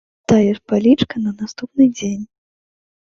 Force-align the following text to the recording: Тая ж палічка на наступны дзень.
Тая 0.31 0.53
ж 0.53 0.53
палічка 0.71 1.15
на 1.25 1.33
наступны 1.41 1.85
дзень. 1.99 2.25